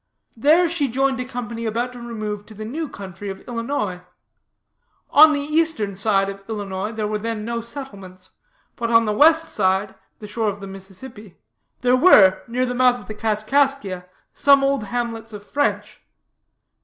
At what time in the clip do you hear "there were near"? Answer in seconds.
11.81-12.65